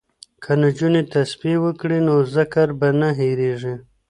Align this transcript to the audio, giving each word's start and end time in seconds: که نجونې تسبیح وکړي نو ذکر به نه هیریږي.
که 0.43 0.51
نجونې 0.61 1.01
تسبیح 1.13 1.57
وکړي 1.65 1.99
نو 2.07 2.15
ذکر 2.35 2.67
به 2.79 2.89
نه 2.99 3.09
هیریږي. 3.19 3.75